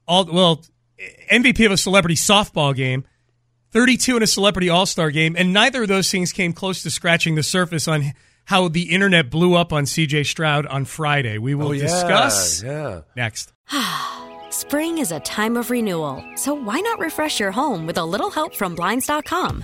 all 0.08 0.26
well, 0.26 0.62
MVP 1.32 1.66
of 1.66 1.72
a 1.72 1.78
celebrity 1.78 2.16
softball 2.16 2.76
game, 2.76 3.06
thirty-two 3.72 4.18
in 4.18 4.24
a 4.24 4.28
celebrity 4.28 4.68
All 4.68 4.86
Star 4.86 5.12
game, 5.12 5.36
and 5.38 5.54
neither 5.54 5.84
of 5.84 5.88
those 5.90 6.10
things 6.12 6.34
came 6.34 6.52
close 6.52 6.82
to 6.84 6.90
scratching 6.90 7.36
the 7.36 7.44
surface 7.44 7.88
on 7.88 8.12
how 8.46 8.68
the 8.68 8.92
internet 8.92 9.30
blew 9.30 9.54
up 9.56 9.72
on 9.72 9.86
C.J. 9.86 10.24
Stroud 10.24 10.66
on 10.66 10.84
Friday. 10.86 11.38
We 11.38 11.56
will 11.56 11.68
Oh, 11.68 11.72
yeah, 11.72 11.84
discuss 11.84 12.62
yeah. 12.64 13.02
next. 13.16 13.54
Spring 14.50 14.98
is 14.98 15.12
a 15.12 15.20
time 15.22 15.56
of 15.56 15.70
renewal, 15.70 16.24
so 16.36 16.54
why 16.54 16.80
not 16.80 17.00
refresh 17.00 17.40
your 17.40 17.52
home 17.52 17.86
with 17.88 17.98
a 17.98 18.04
little 18.06 18.30
help 18.32 18.54
from 18.56 18.76
Blinds.com? 18.76 19.64